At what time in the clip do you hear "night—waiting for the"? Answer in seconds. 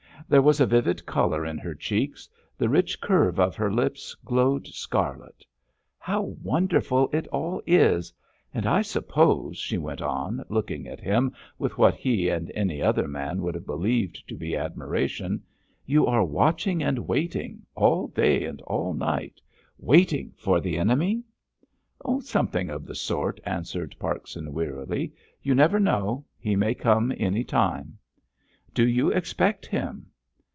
18.93-20.77